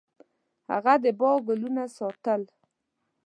[0.69, 2.41] هغه د باغ ګلونه ساتل.